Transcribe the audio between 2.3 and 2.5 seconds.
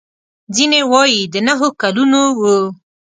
و.